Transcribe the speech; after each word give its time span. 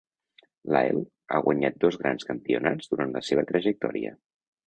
Lyle 0.75 1.03
ha 1.35 1.41
guanyat 1.47 1.77
dos 1.83 1.99
grans 2.03 2.27
campionats 2.31 2.91
durant 2.95 3.13
la 3.17 3.23
seva 3.31 3.47
trajectòria. 3.53 4.17